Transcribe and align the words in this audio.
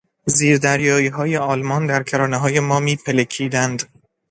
زیردریاییهای 0.25 1.37
آلمان 1.37 1.87
در 1.87 2.03
کرانههای 2.03 2.59
ما 2.59 2.79
میپلکیدند. 2.79 3.83